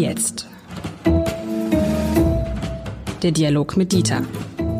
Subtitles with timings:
[0.00, 0.48] Jetzt?
[3.22, 4.24] Der Dialog mit Dieter.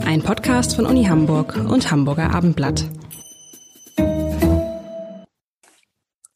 [0.06, 2.88] Ein Podcast von Uni Hamburg und Hamburger Abendblatt.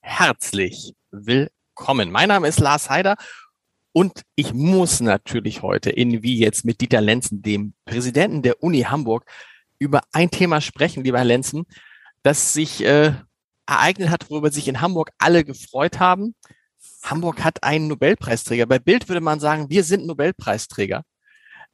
[0.02, 2.10] Herzlich willkommen.
[2.12, 3.16] Mein Name ist Lars Heider
[3.92, 8.82] und ich muss natürlich heute in Wie jetzt mit Dieter Lenzen, dem Präsidenten der Uni
[8.82, 9.24] Hamburg,
[9.78, 11.64] über ein Thema sprechen, lieber Herr Lenzen,
[12.22, 13.14] das sich äh,
[13.66, 16.34] ereignet hat, worüber sich in Hamburg alle gefreut haben.
[17.04, 18.66] Hamburg hat einen Nobelpreisträger.
[18.66, 21.04] Bei Bild würde man sagen, wir sind Nobelpreisträger.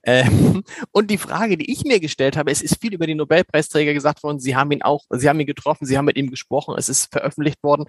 [0.03, 3.95] Ähm, und die Frage, die ich mir gestellt habe, es ist viel über die Nobelpreisträger
[3.95, 4.41] gesagt worden.
[4.41, 7.13] Sie haben ihn auch, Sie haben ihn getroffen, Sie haben mit ihm gesprochen, es ist
[7.13, 7.87] veröffentlicht worden.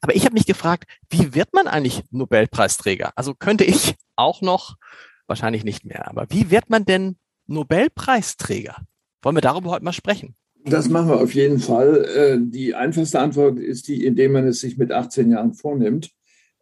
[0.00, 3.12] Aber ich habe mich gefragt, wie wird man eigentlich Nobelpreisträger?
[3.16, 4.76] Also könnte ich auch noch,
[5.26, 7.16] wahrscheinlich nicht mehr, aber wie wird man denn
[7.46, 8.76] Nobelpreisträger?
[9.22, 10.34] Wollen wir darüber heute mal sprechen?
[10.64, 12.04] Das machen wir auf jeden Fall.
[12.04, 16.10] Äh, die einfachste Antwort ist die, indem man es sich mit 18 Jahren vornimmt.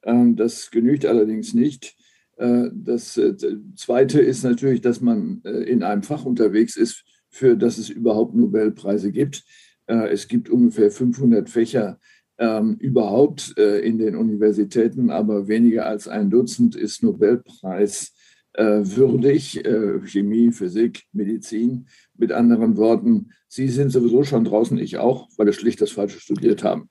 [0.03, 1.97] Ähm, das genügt allerdings nicht.
[2.37, 3.35] Äh, das äh,
[3.77, 9.13] Zweite ist natürlich, dass man in einem Fach unterwegs ist, für das es überhaupt Nobelpreise
[9.13, 9.45] gibt.
[9.87, 11.99] Es gibt ungefähr 500 Fächer
[12.39, 18.13] ähm, überhaupt in den Universitäten, aber weniger als ein Dutzend ist Nobelpreis
[18.57, 19.63] würdig.
[20.05, 21.87] Chemie, Physik, Medizin.
[22.17, 26.21] Mit anderen Worten, Sie sind sowieso schon draußen, ich auch, weil wir schlicht das Falsche
[26.21, 26.89] studiert haben.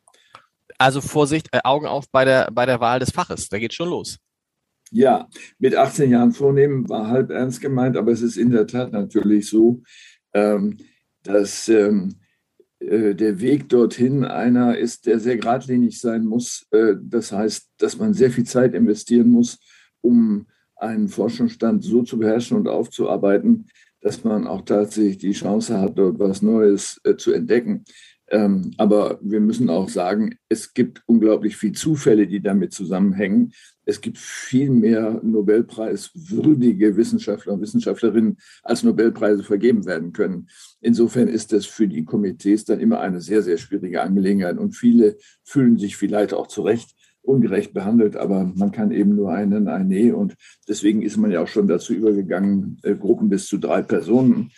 [0.80, 3.90] Also Vorsicht, äh, Augen auf bei der, bei der Wahl des Faches, da geht schon
[3.90, 4.18] los.
[4.92, 5.28] Ja,
[5.60, 9.48] mit 18 Jahren vornehmen war halb ernst gemeint, aber es ist in der Tat natürlich
[9.48, 9.84] so,
[10.34, 10.78] ähm,
[11.22, 12.16] dass ähm,
[12.80, 16.66] äh, der Weg dorthin einer ist, der sehr geradlinig sein muss.
[16.72, 19.60] Äh, das heißt, dass man sehr viel Zeit investieren muss,
[20.02, 23.68] um einen Forschungsstand so zu beherrschen und aufzuarbeiten,
[24.02, 27.84] dass man auch tatsächlich die Chance hat, dort was Neues äh, zu entdecken.
[28.32, 33.54] Ähm, aber wir müssen auch sagen, es gibt unglaublich viele Zufälle, die damit zusammenhängen.
[33.86, 40.48] Es gibt viel mehr Nobelpreiswürdige Wissenschaftler und Wissenschaftlerinnen, als Nobelpreise vergeben werden können.
[40.80, 44.60] Insofern ist das für die Komitees dann immer eine sehr, sehr schwierige Angelegenheit.
[44.60, 49.32] Und viele fühlen sich vielleicht auch zu Recht ungerecht behandelt, aber man kann eben nur
[49.32, 50.16] einen, eine.
[50.16, 50.36] Und
[50.68, 54.52] deswegen ist man ja auch schon dazu übergegangen, äh, Gruppen bis zu drei Personen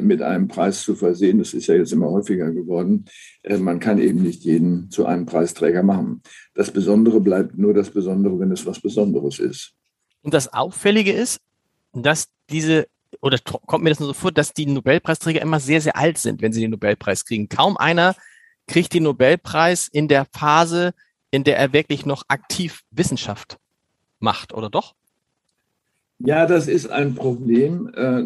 [0.00, 1.38] mit einem Preis zu versehen.
[1.38, 3.04] Das ist ja jetzt immer häufiger geworden.
[3.42, 6.22] Äh, man kann eben nicht jeden zu einem Preisträger machen.
[6.54, 9.74] Das Besondere bleibt nur das Besondere, wenn es was Besonderes ist.
[10.22, 11.40] Und das Auffällige ist,
[11.92, 12.86] dass diese
[13.20, 16.42] oder kommt mir das nur so vor, dass die Nobelpreisträger immer sehr, sehr alt sind,
[16.42, 17.48] wenn sie den Nobelpreis kriegen.
[17.48, 18.14] Kaum einer
[18.66, 20.94] kriegt den Nobelpreis in der Phase,
[21.30, 23.58] in der er wirklich noch aktiv Wissenschaft
[24.20, 24.94] macht, oder doch?
[26.18, 27.90] Ja, das ist ein Problem.
[27.94, 28.24] Äh,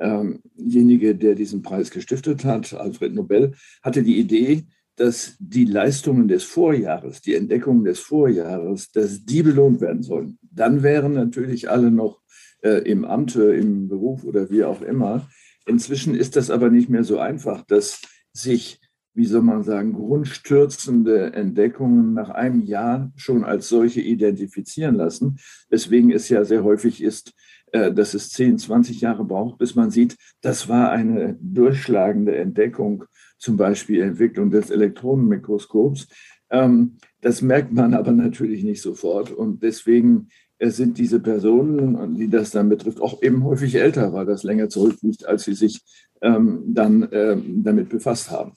[0.00, 3.52] derjenige, der diesen Preis gestiftet hat, Alfred Nobel,
[3.82, 4.64] hatte die Idee,
[4.96, 10.38] dass die Leistungen des Vorjahres, die Entdeckungen des Vorjahres, dass die belohnt werden sollen.
[10.42, 12.20] Dann wären natürlich alle noch
[12.62, 15.28] äh, im Amte, im Beruf oder wie auch immer.
[15.66, 18.80] Inzwischen ist das aber nicht mehr so einfach, dass sich
[19.12, 25.38] wie soll man sagen, grundstürzende Entdeckungen nach einem Jahr schon als solche identifizieren lassen.
[25.68, 29.90] Weswegen es ja sehr häufig ist, äh, dass es 10, 20 Jahre braucht, bis man
[29.90, 33.04] sieht, das war eine durchschlagende Entdeckung,
[33.38, 36.08] zum Beispiel Entwicklung des Elektronenmikroskops.
[36.50, 39.30] Ähm, das merkt man aber natürlich nicht sofort.
[39.30, 44.26] Und deswegen äh, sind diese Personen, die das dann betrifft, auch eben häufig älter, weil
[44.26, 45.80] das länger zurückliegt, als sie sich
[46.20, 48.52] ähm, dann ähm, damit befasst haben.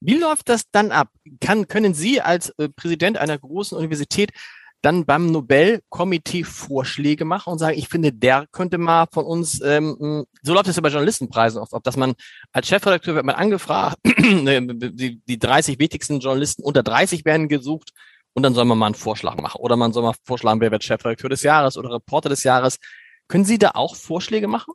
[0.00, 1.08] Wie läuft das dann ab?
[1.40, 4.30] Kann, können Sie als äh, Präsident einer großen Universität
[4.86, 10.24] dann beim Nobelkomitee Vorschläge machen und sagen, ich finde, der könnte mal von uns, ähm,
[10.42, 12.14] so läuft es ja bei Journalistenpreisen oft, dass man
[12.52, 17.90] als Chefredakteur wird man angefragt, die, die 30 wichtigsten Journalisten unter 30 werden gesucht
[18.32, 19.58] und dann soll man mal einen Vorschlag machen.
[19.58, 22.78] Oder man soll mal vorschlagen, wer wird Chefredakteur des Jahres oder Reporter des Jahres.
[23.26, 24.72] Können Sie da auch Vorschläge machen?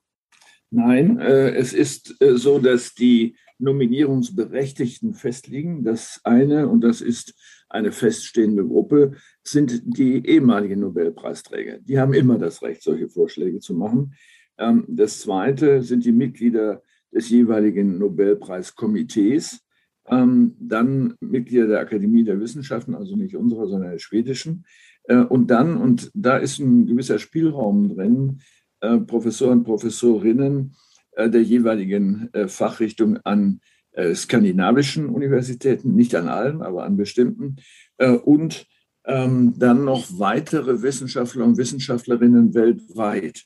[0.72, 5.86] Nein, äh, es ist äh, so, dass die Nominierungsberechtigten festlegen.
[5.86, 7.34] Das eine, und das ist
[7.72, 9.14] eine feststehende Gruppe,
[9.44, 11.80] sind die ehemaligen Nobelpreisträger.
[11.80, 14.14] Die haben immer das Recht, solche Vorschläge zu machen.
[14.58, 19.62] Ähm, das zweite sind die Mitglieder des jeweiligen Nobelpreiskomitees.
[20.08, 24.66] Ähm, dann Mitglieder der Akademie der Wissenschaften, also nicht unserer, sondern der schwedischen.
[25.04, 28.40] Äh, und dann, und da ist ein gewisser Spielraum drin,
[28.82, 30.76] äh, Professoren, Professorinnen,
[31.14, 33.62] äh, der jeweiligen Fachrichtung an
[33.94, 37.58] äh, skandinavischen Universitäten, nicht an allen, aber an bestimmten,
[38.24, 38.66] und
[39.06, 43.46] ähm, dann noch weitere Wissenschaftler und Wissenschaftlerinnen weltweit.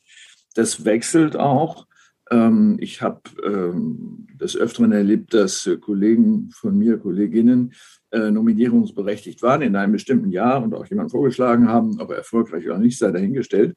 [0.53, 1.87] Das wechselt auch.
[2.31, 7.73] Ähm, ich habe ähm, des Öfteren erlebt, dass Kollegen von mir, Kolleginnen,
[8.11, 12.77] äh, nominierungsberechtigt waren in einem bestimmten Jahr und auch jemanden vorgeschlagen haben, aber erfolgreich oder
[12.77, 13.75] nicht, sei dahingestellt.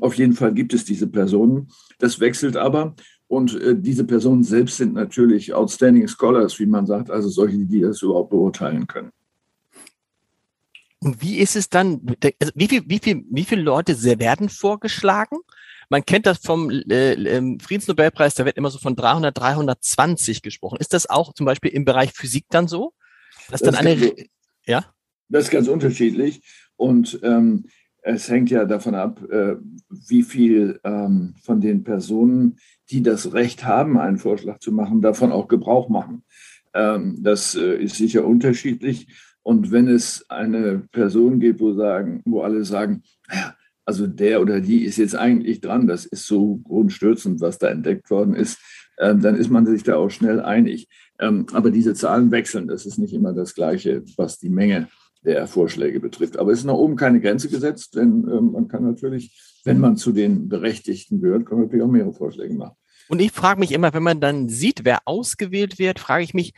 [0.00, 1.68] Auf jeden Fall gibt es diese Personen.
[1.98, 2.94] Das wechselt aber.
[3.30, 7.80] Und äh, diese Personen selbst sind natürlich Outstanding Scholars, wie man sagt, also solche, die
[7.80, 9.12] das überhaupt beurteilen können.
[10.98, 12.00] Und wie ist es dann,
[12.40, 15.38] also wie, viel, wie, viel, wie viele Leute werden vorgeschlagen?
[15.88, 20.78] Man kennt das vom äh, ähm, Friedensnobelpreis, da wird immer so von 300, 320 gesprochen.
[20.80, 22.94] Ist das auch zum Beispiel im Bereich Physik dann so?
[23.48, 24.12] Dass das dann eine,
[24.66, 24.92] ja?
[25.28, 26.42] Das ist ganz unterschiedlich.
[26.74, 27.66] Und ähm,
[28.02, 29.56] es hängt ja davon ab, äh,
[30.08, 32.58] wie viel ähm, von den Personen,
[32.90, 36.22] die das Recht haben, einen Vorschlag zu machen, davon auch Gebrauch machen.
[36.74, 39.08] Ähm, das äh, ist sicher unterschiedlich.
[39.42, 43.02] Und wenn es eine Person gibt, wo, sagen, wo alle sagen,
[43.84, 48.10] also der oder die ist jetzt eigentlich dran, das ist so grundstürzend, was da entdeckt
[48.10, 48.58] worden ist,
[48.98, 50.88] ähm, dann ist man sich da auch schnell einig.
[51.52, 54.88] Aber diese Zahlen wechseln, das ist nicht immer das Gleiche, was die Menge
[55.22, 56.38] der Vorschläge betrifft.
[56.38, 59.96] Aber es ist nach oben keine Grenze gesetzt, denn ähm, man kann natürlich, wenn man
[59.96, 62.76] zu den Berechtigten gehört, kann man natürlich auch mehrere Vorschläge machen.
[63.08, 66.54] Und ich frage mich immer, wenn man dann sieht, wer ausgewählt wird, frage ich mich,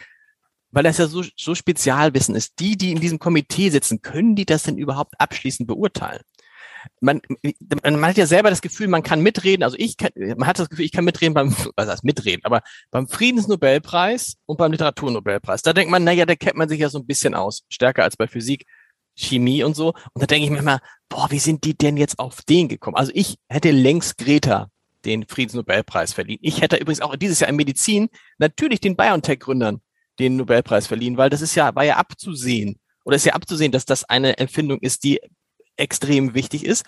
[0.71, 4.47] weil das ja so, so Spezialwissen ist, die, die in diesem Komitee sitzen, können die
[4.47, 6.23] das denn überhaupt abschließend beurteilen?
[7.01, 7.21] Man,
[7.83, 9.63] man hat ja selber das Gefühl, man kann mitreden.
[9.63, 12.63] Also ich kann, man hat das Gefühl, ich kann mitreden beim, was heißt mitreden, aber
[12.91, 15.63] beim Friedensnobelpreis und beim Literaturnobelpreis.
[15.63, 17.63] Da denkt man, naja, da kennt man sich ja so ein bisschen aus.
[17.69, 18.67] Stärker als bei Physik,
[19.15, 19.89] Chemie und so.
[20.13, 22.97] Und da denke ich mir immer, boah, wie sind die denn jetzt auf den gekommen?
[22.97, 24.69] Also ich hätte längst Greta
[25.05, 26.39] den Friedensnobelpreis verliehen.
[26.43, 28.09] Ich hätte übrigens auch dieses Jahr in Medizin
[28.39, 29.81] natürlich den BioNTech-Gründern
[30.19, 33.85] den Nobelpreis verliehen, weil das ist ja, war ja abzusehen oder ist ja abzusehen, dass
[33.85, 35.21] das eine Empfindung ist, die
[35.77, 36.85] extrem wichtig ist.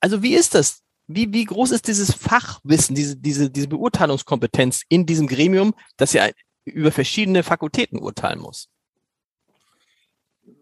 [0.00, 0.82] Also wie ist das?
[1.08, 6.28] Wie, wie groß ist dieses Fachwissen, diese, diese, diese Beurteilungskompetenz in diesem Gremium, das ja
[6.64, 8.68] über verschiedene Fakultäten urteilen muss?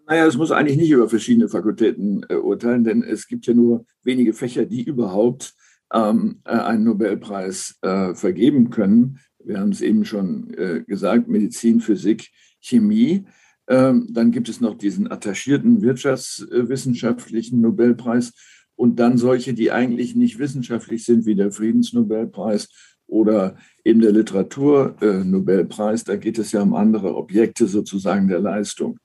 [0.06, 3.87] Naja, es muss eigentlich nicht über verschiedene Fakultäten äh, urteilen, denn es gibt ja nur
[4.02, 5.55] wenige Fächer, die überhaupt
[5.94, 9.20] ähm, äh, einen Nobelpreis äh, vergeben können.
[9.43, 13.25] Wir haben es eben schon äh, gesagt, Medizin, Physik, Chemie.
[13.69, 18.32] Ähm, dann gibt es noch diesen attachierten wirtschaftswissenschaftlichen Nobelpreis
[18.76, 22.69] und dann solche, die eigentlich nicht wissenschaftlich sind, wie der Friedensnobelpreis
[23.06, 26.05] oder eben der Literaturnobelpreis.
[26.05, 28.99] Da geht es ja um andere Objekte sozusagen der Leistung.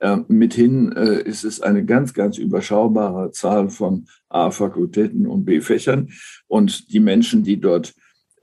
[0.00, 6.10] Ähm, mithin äh, ist es eine ganz, ganz überschaubare Zahl von A-Fakultäten und B-Fächern.
[6.46, 7.94] Und die Menschen, die dort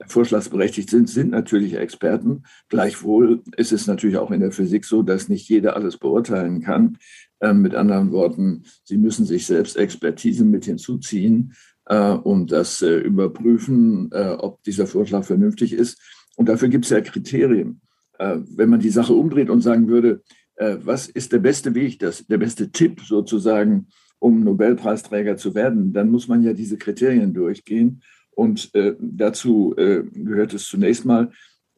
[0.06, 2.44] vorschlagsberechtigt sind, sind natürlich Experten.
[2.68, 6.98] Gleichwohl ist es natürlich auch in der Physik so, dass nicht jeder alles beurteilen kann.
[7.40, 11.54] Ähm, mit anderen Worten, Sie müssen sich selbst Expertise mit hinzuziehen
[11.86, 16.00] äh, und das äh, überprüfen, äh, ob dieser Vorschlag vernünftig ist.
[16.36, 17.80] Und dafür gibt es ja Kriterien.
[18.18, 20.22] Äh, wenn man die Sache umdreht und sagen würde,
[20.56, 23.88] äh, was ist der beste Weg, das, der beste Tipp sozusagen,
[24.18, 28.02] um Nobelpreisträger zu werden, dann muss man ja diese Kriterien durchgehen.
[28.34, 31.30] Und äh, dazu äh, gehört es zunächst mal,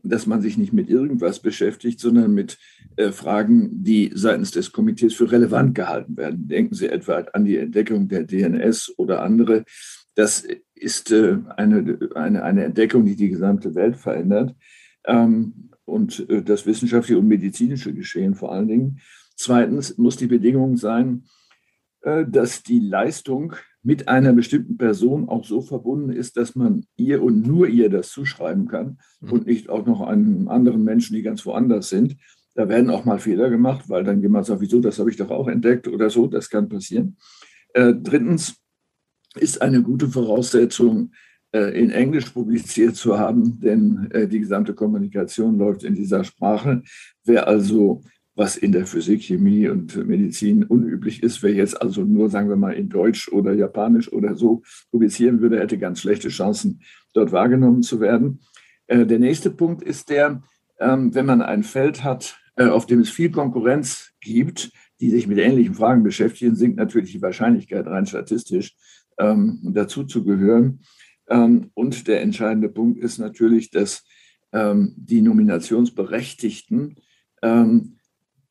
[0.05, 2.59] dass man sich nicht mit irgendwas beschäftigt, sondern mit
[2.97, 6.47] äh, Fragen, die seitens des Komitees für relevant gehalten werden.
[6.47, 9.65] Denken Sie etwa an die Entdeckung der DNS oder andere.
[10.15, 14.55] Das ist äh, eine, eine, eine Entdeckung, die die gesamte Welt verändert.
[15.07, 19.01] Ähm, und äh, das wissenschaftliche und medizinische Geschehen vor allen Dingen.
[19.37, 21.25] Zweitens muss die Bedingung sein,
[22.03, 23.55] äh, dass die Leistung
[23.85, 28.11] mit einer bestimmten Person auch so verbunden ist, dass man ihr und nur ihr das
[28.11, 29.33] zuschreiben kann mhm.
[29.33, 32.17] und nicht auch noch einem anderen Menschen, die ganz woanders sind.
[32.55, 35.31] Da werden auch mal Fehler gemacht, weil dann jemand sagt, wieso, das habe ich doch
[35.31, 37.17] auch entdeckt oder so, das kann passieren.
[37.75, 38.57] Äh, drittens
[39.37, 41.13] ist eine gute Voraussetzung,
[41.55, 46.83] äh, in Englisch publiziert zu haben, denn äh, die gesamte Kommunikation läuft in dieser Sprache.
[47.25, 48.03] Wer also
[48.37, 51.43] was in der Physik, Chemie und Medizin unüblich ist.
[51.43, 55.61] Wer jetzt also nur, sagen wir mal, in Deutsch oder Japanisch oder so publizieren würde,
[55.61, 56.81] hätte ganz schlechte Chancen,
[57.13, 58.41] dort wahrgenommen zu werden.
[58.87, 60.43] Äh, der nächste Punkt ist der,
[60.81, 65.27] ähm, wenn man ein Feld hat, äh, auf dem es viel Konkurrenz gibt, die sich
[65.27, 68.75] mit ähnlichen Fragen beschäftigen, sinkt natürlich die Wahrscheinlichkeit rein statistisch
[69.19, 70.81] ähm, dazu zu gehören.
[71.29, 74.05] Ähm, und der entscheidende Punkt ist natürlich, dass
[74.57, 76.95] die Nominationsberechtigten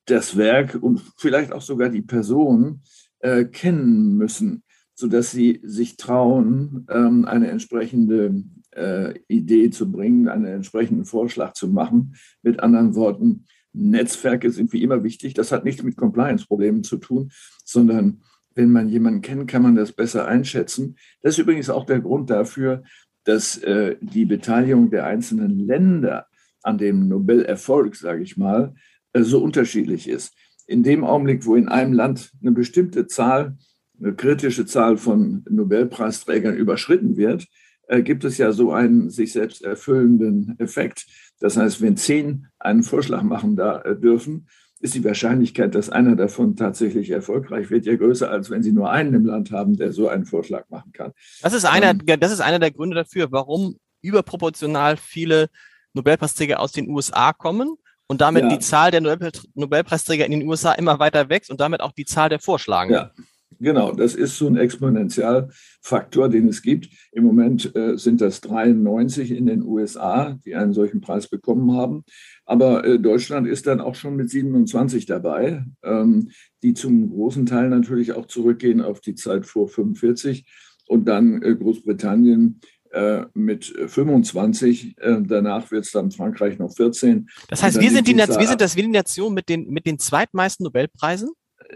[0.06, 2.82] das Werk und vielleicht auch sogar die Person
[3.20, 4.64] äh, kennen müssen,
[4.96, 11.68] sodass sie sich trauen, ähm, eine entsprechende äh, Idee zu bringen, einen entsprechenden Vorschlag zu
[11.68, 12.16] machen.
[12.42, 15.34] Mit anderen Worten, Netzwerke sind wie immer wichtig.
[15.34, 17.32] Das hat nichts mit Compliance-Problemen zu tun,
[17.64, 18.22] sondern
[18.56, 20.96] wenn man jemanden kennt, kann man das besser einschätzen.
[21.22, 22.84] Das ist übrigens auch der Grund dafür,
[23.24, 26.28] dass äh, die Beteiligung der einzelnen Länder
[26.62, 28.76] an dem Nobelerfolg, sage ich mal,
[29.14, 30.34] so unterschiedlich ist.
[30.66, 33.58] In dem Augenblick, wo in einem Land eine bestimmte Zahl,
[34.00, 37.48] eine kritische Zahl von Nobelpreisträgern überschritten wird,
[37.88, 41.06] äh, gibt es ja so einen sich selbst erfüllenden Effekt.
[41.40, 44.48] Das heißt, wenn zehn einen Vorschlag machen da, äh, dürfen,
[44.80, 48.90] ist die Wahrscheinlichkeit, dass einer davon tatsächlich erfolgreich wird, ja größer, als wenn Sie nur
[48.90, 51.12] einen im Land haben, der so einen Vorschlag machen kann.
[51.42, 55.50] Das ist einer, ähm, das ist einer der Gründe dafür, warum überproportional viele
[55.94, 58.50] Nobelpreisträger aus den USA kommen und damit ja.
[58.50, 62.30] die Zahl der Nobelpreisträger in den USA immer weiter wächst und damit auch die Zahl
[62.30, 63.10] der Vorschlagenden.
[63.18, 63.24] Ja.
[63.60, 66.90] Genau, das ist so ein Exponentialfaktor, den es gibt.
[67.12, 72.04] Im Moment äh, sind das 93 in den USA, die einen solchen Preis bekommen haben.
[72.46, 76.30] Aber äh, Deutschland ist dann auch schon mit 27 dabei, ähm,
[76.62, 80.46] die zum großen Teil natürlich auch zurückgehen auf die Zeit vor 45
[80.88, 82.60] und dann äh, Großbritannien
[82.94, 84.98] äh, mit 25.
[85.00, 87.28] Äh, danach wird es dann Frankreich noch 14.
[87.50, 89.98] Das heißt, wir sind, die, wir sind das wir die Nation mit den, mit den
[89.98, 91.32] zweitmeisten Nobelpreisen?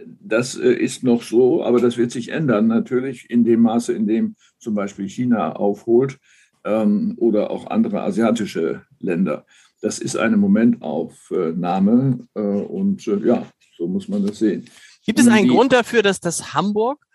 [0.06, 4.06] Das äh, ist noch so, aber das wird sich ändern natürlich in dem Maße, in
[4.06, 6.20] dem zum Beispiel China aufholt
[6.64, 9.46] ähm, oder auch andere asiatische Länder.
[9.82, 14.66] Das ist eine Momentaufnahme äh, und ja, so muss man das sehen.
[15.06, 17.07] Gibt es einen Die, Grund dafür, dass das Hamburg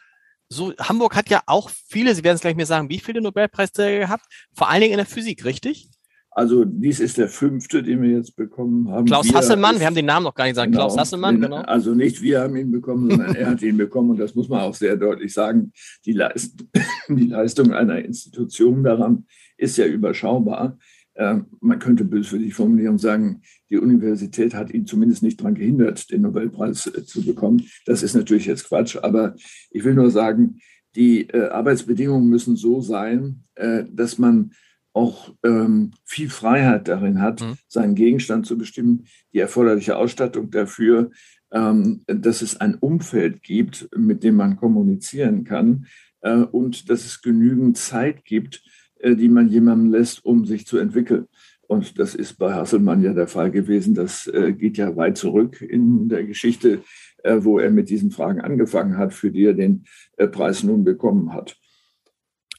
[0.52, 4.00] so, Hamburg hat ja auch viele, Sie werden es gleich mir sagen, wie viele Nobelpreisträger
[4.00, 5.88] gehabt, vor allen Dingen in der Physik, richtig?
[6.34, 9.04] Also dies ist der fünfte, den wir jetzt bekommen haben.
[9.04, 10.72] Klaus wir Hasselmann, ist, wir haben den Namen noch gar nicht gesagt.
[10.72, 11.56] Genau, Klaus Hasselmann, genau.
[11.56, 14.10] Also nicht wir haben ihn bekommen, sondern er hat ihn bekommen.
[14.10, 15.72] Und das muss man auch sehr deutlich sagen.
[16.06, 16.64] Die, Leist
[17.08, 19.26] die Leistung einer Institution daran
[19.58, 20.78] ist ja überschaubar.
[21.14, 26.10] Ähm, man könnte böswillig formulieren und sagen, die Universität hat ihn zumindest nicht daran gehindert,
[26.10, 27.66] den Nobelpreis äh, zu bekommen.
[27.84, 28.96] Das ist natürlich jetzt Quatsch.
[28.96, 29.34] Aber
[29.70, 30.58] ich will nur sagen,
[30.96, 34.52] die äh, Arbeitsbedingungen müssen so sein, äh, dass man
[34.94, 37.54] auch ähm, viel Freiheit darin hat, mhm.
[37.66, 41.10] seinen Gegenstand zu bestimmen, die erforderliche Ausstattung dafür,
[41.50, 45.86] ähm, dass es ein Umfeld gibt, mit dem man kommunizieren kann
[46.20, 50.78] äh, und dass es genügend Zeit gibt, äh, die man jemandem lässt, um sich zu
[50.78, 51.26] entwickeln.
[51.72, 53.94] Und das ist bei Hasselmann ja der Fall gewesen.
[53.94, 56.82] Das äh, geht ja weit zurück in der Geschichte,
[57.22, 59.84] äh, wo er mit diesen Fragen angefangen hat, für die er den
[60.18, 61.56] äh, Preis nun bekommen hat.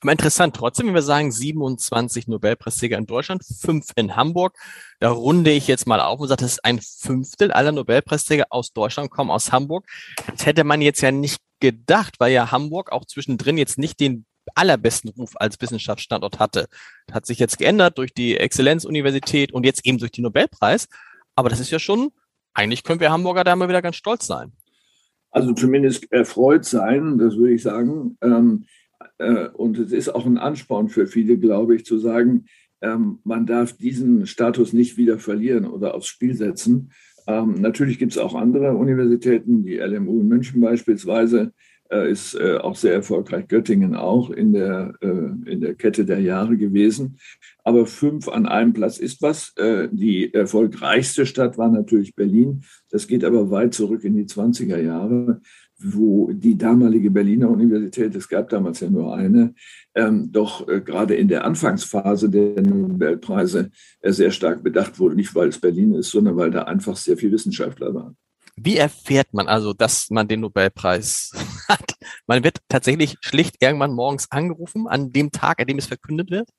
[0.01, 4.57] Aber interessant trotzdem, wenn wir sagen 27 Nobelpreisträger in Deutschland, fünf in Hamburg,
[4.99, 8.73] da runde ich jetzt mal auf und sage, das ist ein Fünftel aller Nobelpreisträger aus
[8.73, 9.85] Deutschland kommen aus Hamburg.
[10.29, 14.25] Das hätte man jetzt ja nicht gedacht, weil ja Hamburg auch zwischendrin jetzt nicht den
[14.55, 16.67] allerbesten Ruf als Wissenschaftsstandort hatte.
[17.07, 20.87] Das hat sich jetzt geändert durch die Exzellenzuniversität und jetzt eben durch den Nobelpreis.
[21.35, 22.11] Aber das ist ja schon,
[22.53, 24.51] eigentlich können wir Hamburger da mal wieder ganz stolz sein.
[25.31, 28.17] Also zumindest erfreut sein, das würde ich sagen.
[28.21, 28.65] Ähm,
[29.17, 32.45] äh, und es ist auch ein Ansporn für viele, glaube ich, zu sagen,
[32.81, 36.91] ähm, man darf diesen Status nicht wieder verlieren oder aufs Spiel setzen.
[37.25, 41.53] Ähm, natürlich gibt es auch andere Universitäten, die LMU in München beispielsweise
[42.01, 47.17] ist äh, auch sehr erfolgreich, Göttingen auch in der, in der Kette der Jahre gewesen.
[47.63, 49.53] Aber fünf an einem Platz ist was.
[49.91, 52.63] Die erfolgreichste Stadt war natürlich Berlin.
[52.89, 55.41] Das geht aber weit zurück in die 20er Jahre
[55.83, 59.53] wo die damalige Berliner Universität, es gab damals ja nur eine,
[59.95, 63.71] ähm, doch äh, gerade in der Anfangsphase der Nobelpreise
[64.01, 65.15] äh, sehr stark bedacht wurde.
[65.15, 68.15] Nicht, weil es Berlin ist, sondern weil da einfach sehr viele Wissenschaftler waren.
[68.55, 71.31] Wie erfährt man also, dass man den Nobelpreis
[71.73, 71.95] hat?
[72.27, 76.49] Man wird tatsächlich schlicht irgendwann morgens angerufen, an dem Tag, an dem es verkündet wird?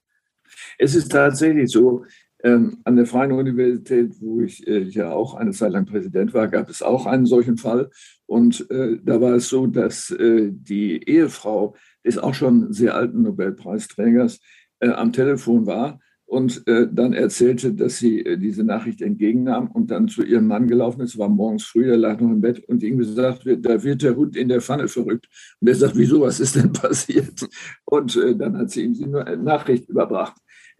[0.79, 2.05] Es ist tatsächlich so,
[2.45, 6.47] ähm, an der Freien Universität, wo ich äh, ja auch eine Zeit lang Präsident war,
[6.49, 7.91] gab es auch einen solchen Fall.
[8.27, 13.23] Und äh, da war es so, dass äh, die Ehefrau des auch schon sehr alten
[13.23, 14.41] Nobelpreisträgers
[14.81, 19.91] äh, am Telefon war und äh, dann erzählte, dass sie äh, diese Nachricht entgegennahm und
[19.91, 22.83] dann zu ihrem Mann gelaufen ist, war morgens früh, er lag noch im Bett und
[22.83, 25.29] ihm gesagt, da wird der Hund in der Pfanne verrückt.
[25.61, 27.47] Und er sagt, wieso, was ist denn passiert?
[27.85, 30.37] Und dann hat sie ihm die Nachricht überbracht.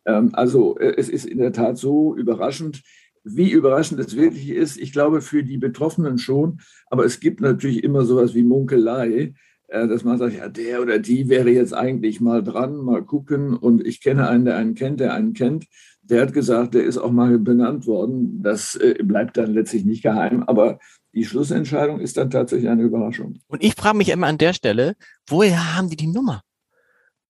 [0.07, 2.83] Ähm, also äh, es ist in der Tat so überraschend,
[3.25, 4.77] wie überraschend es wirklich ist.
[4.77, 9.33] Ich glaube für die Betroffenen schon, aber es gibt natürlich immer sowas wie Munkelei, äh,
[9.75, 13.55] dass man sagt, ja, der oder die wäre jetzt eigentlich mal dran, mal gucken.
[13.57, 15.67] Und ich kenne einen, der einen kennt, der einen kennt.
[16.03, 18.43] Der hat gesagt, der ist auch mal benannt worden.
[18.43, 20.79] Das äh, bleibt dann letztlich nicht geheim, aber
[21.15, 23.41] die Schlussentscheidung ist dann tatsächlich eine Überraschung.
[23.47, 24.97] Und ich frage mich immer an der Stelle,
[25.29, 26.43] woher haben die die Nummer?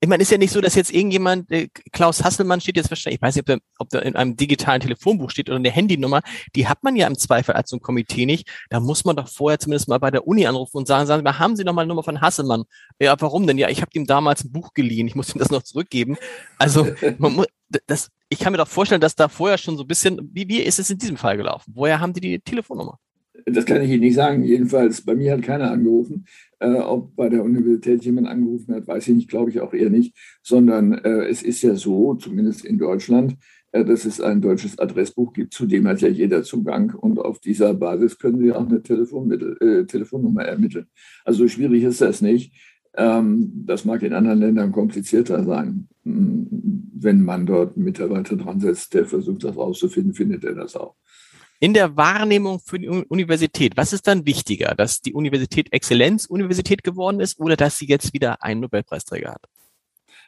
[0.05, 3.17] Ich meine, ist ja nicht so, dass jetzt irgendjemand, äh, Klaus Hasselmann steht jetzt wahrscheinlich,
[3.17, 6.21] ich weiß nicht, ob der, ob der in einem digitalen Telefonbuch steht oder eine Handynummer,
[6.55, 8.47] die hat man ja im Zweifel als so ein Komitee nicht.
[8.69, 11.25] Da muss man doch vorher zumindest mal bei der Uni anrufen und sagen, sagen Sie
[11.25, 12.65] mal, haben Sie noch mal eine Nummer von Hasselmann?
[13.01, 13.57] Ja, warum denn?
[13.57, 16.19] Ja, ich habe ihm damals ein Buch geliehen, ich muss ihm das noch zurückgeben.
[16.59, 17.47] Also, man muss,
[17.87, 20.61] das, ich kann mir doch vorstellen, dass da vorher schon so ein bisschen, wie, wie
[20.61, 21.73] ist es in diesem Fall gelaufen?
[21.75, 22.99] Woher haben die die Telefonnummer?
[23.47, 24.45] Das kann ich Ihnen nicht sagen.
[24.45, 26.27] Jedenfalls, bei mir hat keiner angerufen.
[26.61, 29.91] Äh, ob bei der Universität jemand angerufen hat, weiß ich nicht, glaube ich auch eher
[29.91, 30.17] nicht.
[30.43, 33.37] Sondern äh, es ist ja so, zumindest in Deutschland,
[33.73, 36.95] äh, dass es ein deutsches Adressbuch gibt, zu dem hat ja jeder Zugang.
[36.95, 40.87] Und auf dieser Basis können Sie auch eine äh, Telefonnummer ermitteln.
[41.25, 42.55] Also schwierig ist das nicht.
[42.97, 45.89] Ähm, das mag in anderen Ländern komplizierter sein.
[46.05, 46.47] Hm,
[46.95, 50.95] wenn man dort Mitarbeiter dran setzt, der versucht, das rauszufinden, findet er das auch.
[51.61, 57.21] In der Wahrnehmung für die Universität, was ist dann wichtiger, dass die Universität Exzellenzuniversität geworden
[57.21, 59.45] ist oder dass sie jetzt wieder einen Nobelpreisträger hat?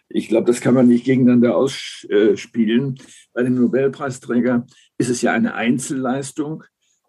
[0.08, 2.98] Ich glaube, das kann man nicht gegeneinander ausspielen.
[3.32, 4.66] Bei dem Nobelpreisträger
[4.98, 6.62] ist es ja eine Einzelleistung,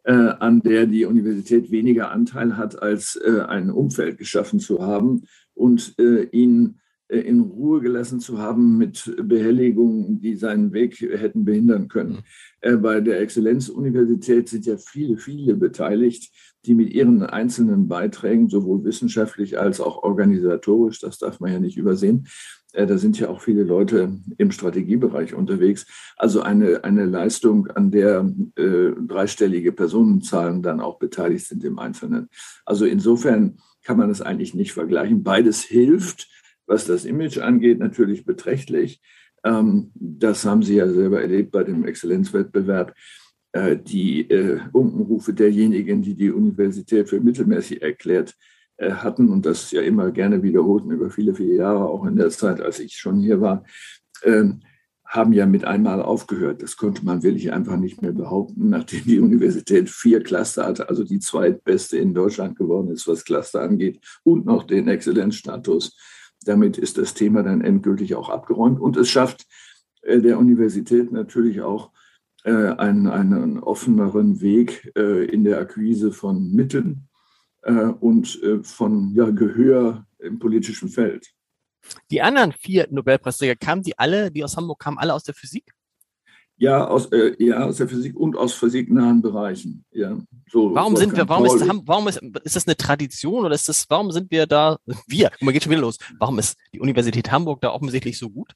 [0.03, 5.27] äh, an der die Universität weniger Anteil hat, als äh, ein Umfeld geschaffen zu haben
[5.53, 11.87] und äh, ihn in Ruhe gelassen zu haben mit Behelligungen, die seinen Weg hätten behindern
[11.87, 12.11] können.
[12.11, 12.23] Mhm.
[12.61, 16.31] Äh, bei der Exzellenzuniversität sind ja viele, viele beteiligt,
[16.65, 21.77] die mit ihren einzelnen Beiträgen, sowohl wissenschaftlich als auch organisatorisch, das darf man ja nicht
[21.77, 22.27] übersehen,
[22.73, 25.85] äh, da sind ja auch viele Leute im Strategiebereich unterwegs.
[26.17, 32.29] Also eine, eine Leistung, an der äh, dreistellige Personenzahlen dann auch beteiligt sind im Einzelnen.
[32.65, 35.23] Also insofern kann man das eigentlich nicht vergleichen.
[35.23, 36.27] Beides hilft,
[36.67, 39.01] was das Image angeht, natürlich beträchtlich.
[39.43, 42.93] Ähm, das haben Sie ja selber erlebt bei dem Exzellenzwettbewerb.
[43.53, 48.35] Äh, die äh, Unkenrufe derjenigen, die die Universität für mittelmäßig erklärt
[48.75, 52.29] äh, hatten und das ja immer gerne wiederholten über viele, viele Jahre, auch in der
[52.29, 53.63] Zeit, als ich schon hier war,
[54.23, 54.61] ähm,
[55.05, 56.61] haben ja mit einmal aufgehört.
[56.61, 61.05] Das konnte man wirklich einfach nicht mehr behaupten, nachdem die Universität vier Cluster hatte, also
[61.05, 65.95] die zweitbeste in Deutschland geworden ist, was Cluster angeht, und noch den Exzellenzstatus
[66.45, 69.45] damit ist das Thema dann endgültig auch abgeräumt und es schafft
[70.01, 71.91] äh, der Universität natürlich auch
[72.43, 77.03] äh, einen, einen offeneren Weg äh, in der Akquise von Mitteln
[77.99, 81.33] und von ja, Gehör im politischen Feld.
[82.09, 85.73] Die anderen vier Nobelpreisträger kamen die alle, die aus Hamburg kamen, alle aus der Physik?
[86.59, 89.85] Ja, aus, äh, ja, aus der Physik und aus physiknahen Bereichen.
[89.91, 90.17] Ja,
[90.49, 93.85] so warum sind wir, warum ist, warum ist, ist das eine Tradition oder ist das,
[93.89, 95.97] warum sind wir da, wir, mal, geht schon wieder los.
[96.17, 98.53] Warum ist die Universität Hamburg da offensichtlich so gut?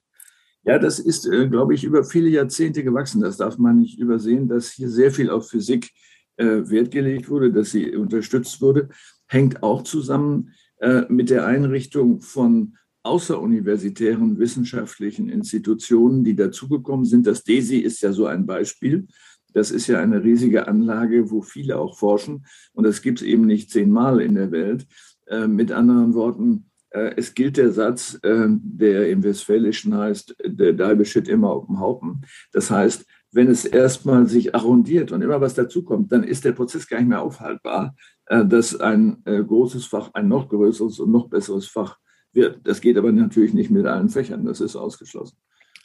[0.64, 3.22] Ja, das ist, äh, glaube ich, über viele Jahrzehnte gewachsen.
[3.22, 5.92] Das darf man nicht übersehen, dass hier sehr viel auf Physik
[6.38, 8.90] äh, Wert gelegt wurde, dass sie unterstützt wurde.
[9.28, 17.28] Hängt auch zusammen äh, mit der Einrichtung von außeruniversitären wissenschaftlichen Institutionen, die dazugekommen sind.
[17.28, 19.08] Das DESI ist ja so ein Beispiel.
[19.54, 22.46] Das ist ja eine riesige Anlage, wo viele auch forschen.
[22.74, 24.88] Und das gibt es eben nicht zehnmal in der Welt.
[25.28, 30.74] Äh, mit anderen Worten, äh, es gilt der Satz, äh, der im Westfälischen heißt, der
[30.74, 32.26] Dalbe steht immer auf dem Haufen.
[32.52, 36.88] Das heißt, wenn es erstmal sich arrondiert und immer was dazukommt, dann ist der Prozess
[36.88, 41.30] gar nicht mehr aufhaltbar, äh, dass ein äh, großes Fach ein noch größeres und noch
[41.30, 41.98] besseres Fach
[42.34, 42.60] wird.
[42.64, 45.38] Das geht aber natürlich nicht mit allen Fächern, das ist ausgeschlossen.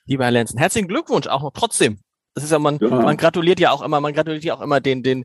[0.06, 1.98] Lieber Herr Lenzen, herzlichen Glückwunsch auch noch trotzdem.
[2.35, 2.88] Das ist ja man, ja.
[2.88, 5.24] man gratuliert ja auch immer, man gratuliert ja auch immer den, den,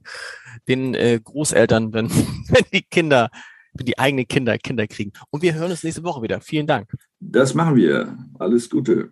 [0.67, 2.10] den äh, Großeltern, wenn,
[2.49, 3.29] wenn die Kinder,
[3.73, 5.12] wenn die eigenen Kinder Kinder kriegen.
[5.29, 6.39] Und wir hören uns nächste Woche wieder.
[6.39, 6.89] Vielen Dank.
[7.19, 8.17] Das machen wir.
[8.39, 9.12] Alles Gute.